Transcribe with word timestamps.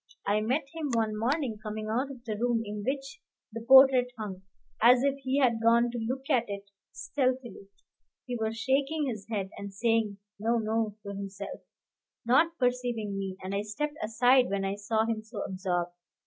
I 0.25 0.41
met 0.41 0.63
him 0.73 0.89
one 0.95 1.15
morning 1.15 1.59
coming 1.61 1.87
out 1.87 2.09
of 2.09 2.25
the 2.25 2.35
room 2.35 2.63
in 2.65 2.83
which 2.83 3.19
the 3.51 3.61
portrait 3.61 4.11
hung, 4.17 4.41
as 4.81 5.03
if 5.03 5.19
he 5.19 5.37
had 5.37 5.61
gone 5.61 5.91
to 5.91 5.99
look 5.99 6.27
at 6.27 6.49
it 6.49 6.71
stealthily. 6.91 7.67
He 8.25 8.35
was 8.35 8.57
shaking 8.57 9.05
his 9.05 9.27
head, 9.29 9.51
and 9.59 9.71
saying 9.71 10.17
"No, 10.39 10.57
no," 10.57 10.95
to 11.03 11.09
himself, 11.09 11.61
not 12.25 12.57
perceiving 12.57 13.15
me, 13.15 13.37
and 13.43 13.53
I 13.53 13.61
stepped 13.61 13.97
aside 14.01 14.49
when 14.49 14.65
I 14.65 14.73
saw 14.73 15.05
him 15.05 15.21
so 15.21 15.43
absorbed. 15.43 15.93